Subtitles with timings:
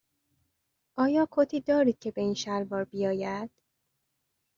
[0.95, 3.49] آیا کتی دارید که به این شلوار بیاید؟